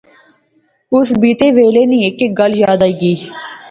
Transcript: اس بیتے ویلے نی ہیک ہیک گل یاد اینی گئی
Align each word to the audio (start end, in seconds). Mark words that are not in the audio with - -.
اس 0.95 1.07
بیتے 1.21 1.47
ویلے 1.55 1.83
نی 1.89 1.97
ہیک 2.03 2.17
ہیک 2.21 2.31
گل 2.39 2.51
یاد 2.63 2.81
اینی 2.85 2.95
گئی 3.01 3.15